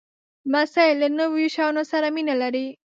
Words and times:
لمسی 0.49 0.89
له 1.01 1.07
نویو 1.19 1.53
شیانو 1.55 1.83
سره 1.91 2.07
مینه 2.15 2.35
لري. 2.41 2.67